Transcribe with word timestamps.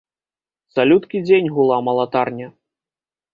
Цалюткі 0.79 1.21
дзень 1.27 1.51
гула 1.59 1.77
малатарня. 1.89 2.47